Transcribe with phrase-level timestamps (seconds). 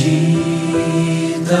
[0.00, 1.60] perdida.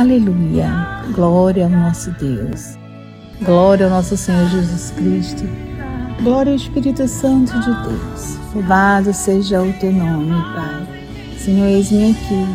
[0.00, 1.04] Aleluia.
[1.14, 2.78] Glória ao nosso Deus.
[3.42, 5.42] Glória ao nosso Senhor Jesus Cristo.
[6.22, 8.38] Glória ao Espírito Santo de Deus.
[8.54, 10.88] Louvado seja o teu nome, Pai.
[11.38, 12.46] Senhor, eis-me aqui.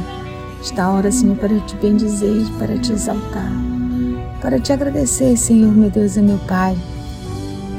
[0.60, 3.52] Está a hora, Senhor, para te bendizer, para te exaltar,
[4.46, 6.78] para te agradecer, Senhor, meu Deus e meu Pai,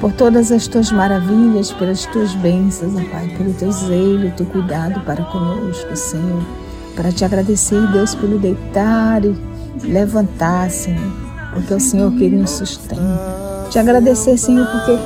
[0.00, 5.00] por todas as tuas maravilhas, pelas tuas bênçãos, ó Pai, pelo teu zelo, teu cuidado
[5.02, 6.42] para conosco, Senhor.
[6.96, 9.32] Para te agradecer, Deus, pelo deitar e
[9.84, 11.08] levantar, Senhor,
[11.54, 12.98] porque é o Senhor que nos sustém.
[13.70, 14.98] Te agradecer, Senhor, porque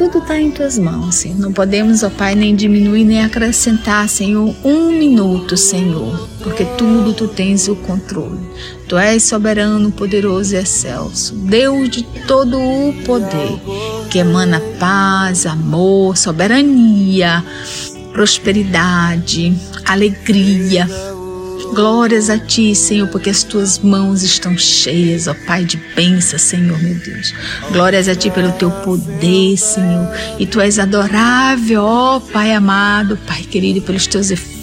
[0.00, 1.38] tudo está em tuas mãos, Senhor.
[1.38, 7.28] Não podemos, ó Pai, nem diminuir nem acrescentar, Senhor, um minuto, Senhor, porque tudo tu
[7.28, 8.40] tens o controle.
[8.88, 13.60] Tu és soberano, poderoso e excelso, Deus de todo o poder,
[14.08, 17.44] que emana paz, amor, soberania,
[18.14, 20.88] prosperidade, alegria
[21.74, 26.78] Glórias a Ti, Senhor, porque as Tuas mãos estão cheias, ó Pai, de bênçãos, Senhor,
[26.82, 27.32] meu Deus.
[27.72, 30.08] Glórias a Ti pelo Teu poder, Senhor.
[30.38, 34.59] E Tu és adorável, ó Pai amado, Pai querido, pelos Teus efeitos,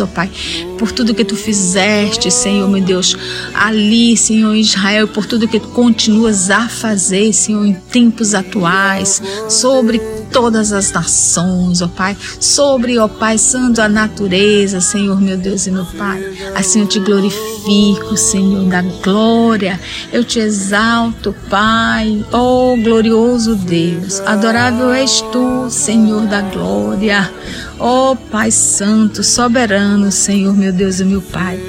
[0.00, 0.30] ó Pai,
[0.78, 3.16] por tudo que Tu fizeste, Senhor, meu Deus,
[3.54, 10.00] ali, Senhor, Israel, por tudo que Tu continuas a fazer, Senhor, em tempos atuais, sobre
[10.34, 15.70] todas as nações, ó Pai, sobre, ó Pai Santo, a natureza, Senhor, meu Deus e
[15.70, 16.20] meu Pai.
[16.56, 19.78] Assim eu te glorifico, Senhor, da glória.
[20.12, 24.18] Eu te exalto, Pai, ó glorioso Deus.
[24.20, 27.32] Adorável és tu, Senhor da glória.
[27.78, 31.60] Ó Pai Santo, soberano, Senhor, meu Deus e meu Pai.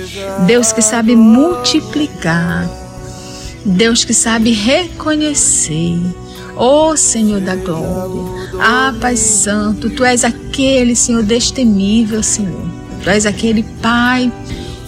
[0.45, 2.69] Deus que sabe multiplicar.
[3.65, 5.99] Deus que sabe reconhecer.
[6.55, 8.21] Ó oh, Senhor da glória,
[8.61, 12.65] ah, Pai Santo, Tu és aquele, Senhor, destemível, Senhor.
[13.03, 14.31] Tu és aquele Pai.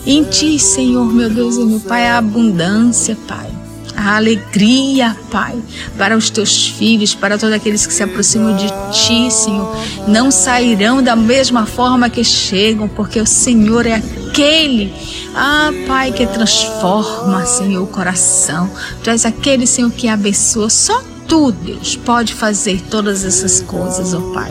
[0.06, 3.57] Em Ti, Senhor, meu Deus e meu Pai, a abundância, Pai.
[3.98, 5.56] A alegria, Pai,
[5.98, 9.76] para os teus filhos, para todos aqueles que se aproximam de Ti, Senhor.
[10.08, 14.94] Não sairão da mesma forma que chegam, porque o Senhor é aquele,
[15.36, 18.70] ah, Pai, que transforma, Senhor, o coração.
[19.04, 20.70] Tu és aquele, Senhor, que abençoa.
[20.70, 24.50] Só Tu, Deus, pode fazer todas essas coisas, ó oh Pai.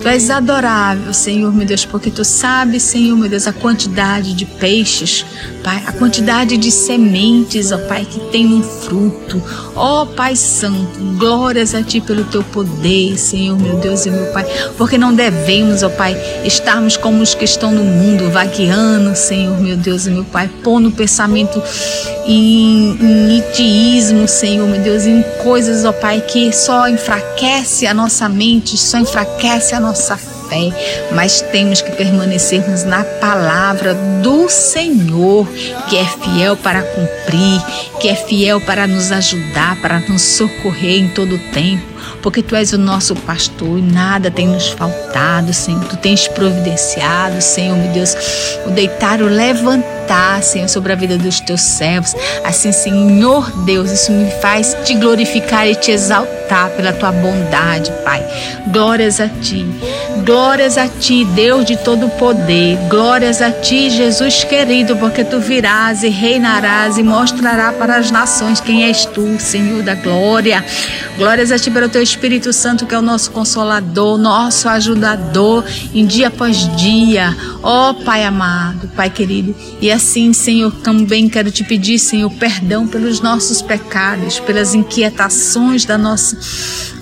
[0.00, 4.44] Tu és adorável, Senhor, meu Deus, porque Tu sabes, Senhor, meu Deus, a quantidade de
[4.44, 5.24] peixes,
[5.64, 9.42] Pai, a quantidade de sementes, ó oh Pai, que tem um fruto.
[9.74, 14.26] Ó oh, Pai Santo, glórias a Ti pelo Teu poder, Senhor, meu Deus e meu
[14.26, 14.44] Pai,
[14.76, 19.76] porque não devemos, ó Pai, estarmos como os que estão no mundo, vagueando, Senhor, meu
[19.76, 21.62] Deus e meu Pai, pondo pensamento
[22.26, 28.76] em, em Senhor, meu Deus, em coisas, ó Pai, que só enfraquece a nossa mente,
[28.76, 35.46] só enfraquece a nossa fé, mas temos que permanecermos na palavra do Senhor,
[35.88, 37.62] que é fiel para cumprir,
[38.00, 42.56] que é fiel para nos ajudar, para nos socorrer em todo o tempo porque tu
[42.56, 45.84] és o nosso pastor e nada tem nos faltado, Senhor.
[45.84, 48.16] Tu tens providenciado, Senhor, meu Deus,
[48.66, 49.97] o deitar, o levantar,
[50.42, 52.14] Senhor, sobre a vida dos teus servos.
[52.44, 58.24] Assim, Senhor Deus, isso me faz te glorificar e te exaltar pela tua bondade, Pai.
[58.72, 59.66] Glórias a ti.
[60.28, 62.76] Glórias a ti, Deus de todo poder.
[62.90, 68.60] Glórias a ti, Jesus querido, porque tu virás e reinarás e mostrará para as nações
[68.60, 70.62] quem és tu, Senhor da glória.
[71.16, 75.64] Glórias a ti pelo teu Espírito Santo, que é o nosso consolador, nosso ajudador
[75.94, 77.34] em dia após dia.
[77.62, 79.56] Ó oh, Pai amado, Pai querido.
[79.80, 85.96] E assim, Senhor, também quero te pedir, Senhor, perdão pelos nossos pecados, pelas inquietações da
[85.96, 86.36] nossa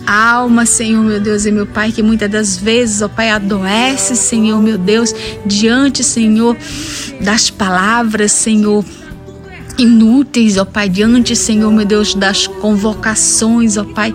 [0.06, 4.62] alma, Senhor, meu Deus e meu Pai, que muitas das vezes, ó Pai, adoece, Senhor,
[4.62, 5.14] meu Deus,
[5.44, 6.56] diante, Senhor,
[7.20, 8.84] das palavras, Senhor,
[9.76, 14.14] inúteis, ó Pai, diante, Senhor, meu Deus, das convocações, ó Pai,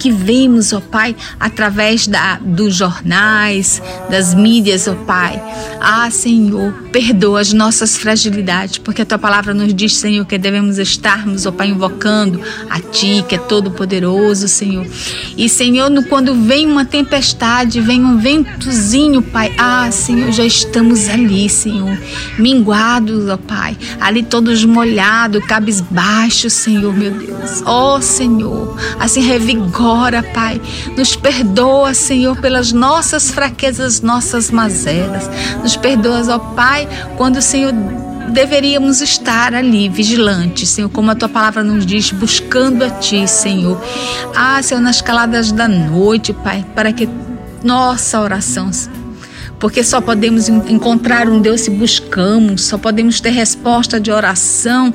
[0.00, 5.40] que vemos, ó Pai, através da, dos jornais, das mídias, ó Pai.
[5.78, 10.78] Ah, Senhor, perdoa as nossas fragilidades, porque a tua palavra nos diz, Senhor, que devemos
[10.78, 14.86] estarmos, ó Pai, invocando a Ti, que é todo-poderoso, Senhor.
[15.36, 21.46] E, Senhor, quando vem uma tempestade, vem um ventozinho, Pai, ah, Senhor, já estamos ali,
[21.50, 21.98] Senhor,
[22.38, 27.62] minguados, ó Pai, ali todos molhados, cabisbaixos, Senhor, meu Deus.
[27.66, 30.60] Ó oh, Senhor, assim revigora agora, Pai.
[30.96, 35.28] Nos perdoa, Senhor, pelas nossas fraquezas, nossas mazelas.
[35.62, 37.72] Nos perdoa, ó Pai, quando, Senhor,
[38.28, 43.82] deveríamos estar ali vigilantes, Senhor, como a tua palavra nos diz, buscando a ti, Senhor.
[44.34, 47.08] Ah, Senhor, nas caladas da noite, Pai, para que
[47.62, 48.70] nossa oração
[49.60, 54.92] porque só podemos encontrar um Deus se buscamos, só podemos ter resposta de oração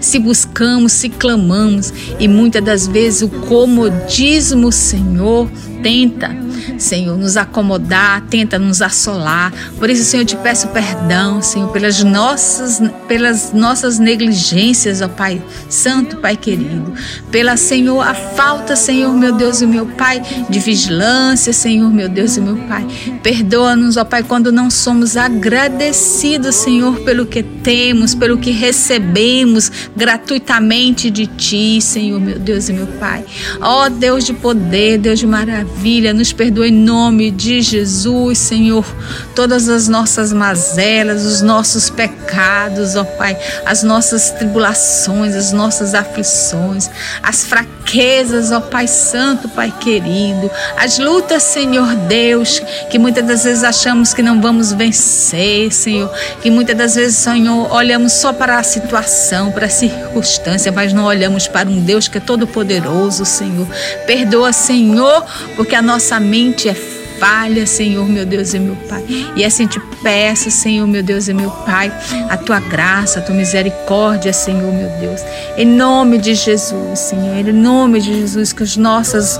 [0.00, 1.92] se buscamos, se clamamos.
[2.18, 5.48] E muitas das vezes o comodismo, Senhor,
[5.82, 6.49] tenta
[6.80, 9.52] Senhor, nos acomodar, tenta nos assolar.
[9.78, 15.42] Por isso, Senhor, eu te peço perdão, Senhor, pelas nossas, pelas nossas negligências, ó Pai
[15.68, 16.92] Santo, Pai querido.
[17.30, 22.36] Pela, Senhor, a falta, Senhor, meu Deus e meu Pai, de vigilância, Senhor, meu Deus
[22.36, 22.86] e meu Pai.
[23.22, 31.10] Perdoa-nos, ó Pai, quando não somos agradecidos, Senhor, pelo que temos, pelo que recebemos gratuitamente
[31.10, 33.24] de Ti, Senhor, meu Deus e meu Pai.
[33.60, 38.86] Ó Deus de poder, Deus de maravilha, nos perdoe em nome de Jesus, Senhor,
[39.34, 43.36] todas as nossas mazelas, os nossos pecados, ó Pai,
[43.66, 46.88] as nossas tribulações, as nossas aflições,
[47.22, 53.64] as fraquezas, ó Pai Santo, Pai querido, as lutas, Senhor Deus, que muitas das vezes
[53.64, 56.08] achamos que não vamos vencer, Senhor,
[56.40, 61.04] que muitas das vezes, Senhor, olhamos só para a situação, para a circunstância, mas não
[61.04, 63.66] olhamos para um Deus que é todo poderoso, Senhor.
[64.06, 65.24] Perdoa, Senhor,
[65.56, 69.04] porque a nossa mente é falha, Senhor, meu Deus e meu Pai.
[69.36, 71.92] E assim te peço, Senhor, meu Deus e meu Pai,
[72.30, 75.20] a tua graça, a tua misericórdia, Senhor, meu Deus.
[75.56, 79.38] Em nome de Jesus, Senhor, em nome de Jesus, que os nossos,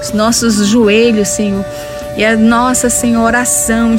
[0.00, 1.64] os nossos joelhos, Senhor,
[2.16, 3.96] e a nossa, Senhor, oração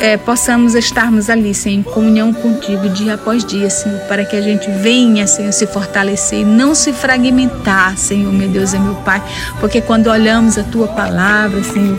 [0.00, 4.40] é, possamos estarmos ali, Senhor, em comunhão contigo dia após dia, Senhor, para que a
[4.40, 9.22] gente venha, Senhor, se fortalecer, não se fragmentar, Senhor, meu Deus e meu Pai,
[9.60, 11.98] porque quando olhamos a tua palavra, Senhor,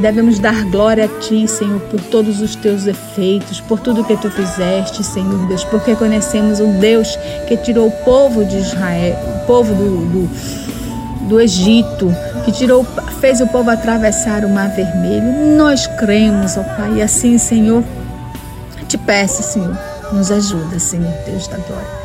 [0.00, 4.30] devemos dar glória a Ti, Senhor, por todos os Teus efeitos, por tudo que Tu
[4.30, 9.74] fizeste, Senhor Deus, porque conhecemos o Deus que tirou o povo de Israel, o povo
[9.74, 12.10] do, do, do Egito,
[12.44, 12.84] que tirou,
[13.20, 15.56] fez o povo atravessar o mar vermelho.
[15.56, 17.82] Nós cremos, ó Pai, e assim, Senhor,
[18.86, 19.76] te peço, Senhor,
[20.12, 22.04] nos ajuda, Senhor, Deus da glória.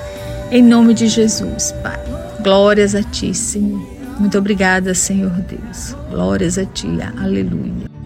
[0.52, 2.00] Em nome de Jesus, Pai.
[2.42, 3.82] Glórias a Ti, Senhor.
[4.18, 5.96] Muito obrigada, Senhor Deus.
[6.10, 6.88] Glórias a Ti.
[7.22, 7.99] Aleluia.